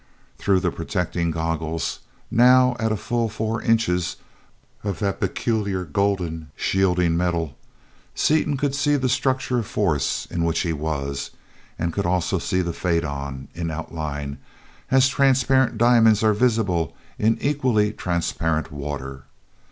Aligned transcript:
Through 0.39 0.61
the 0.61 0.71
protecting 0.71 1.29
goggles, 1.29 1.99
now 2.31 2.73
a 2.79 2.97
full 2.97 3.29
four 3.29 3.61
inches 3.61 4.15
of 4.83 4.97
that 4.97 5.19
peculiar, 5.19 5.85
golden, 5.85 6.49
shielding 6.55 7.15
metal, 7.15 7.55
Seaton 8.15 8.57
could 8.57 8.73
see 8.73 8.95
the 8.95 9.07
structure 9.07 9.59
of 9.59 9.67
force 9.67 10.25
in 10.31 10.43
which 10.43 10.61
he 10.61 10.73
was, 10.73 11.29
and 11.77 11.93
could 11.93 12.07
also 12.07 12.39
see 12.39 12.61
the 12.63 12.73
faidon 12.73 13.47
in 13.53 13.69
outline, 13.69 14.39
as 14.89 15.07
transparent 15.07 15.77
diamonds 15.77 16.23
are 16.23 16.33
visible 16.33 16.95
in 17.19 17.37
equally 17.39 17.93
transparent 17.93 18.71
water. 18.71 19.25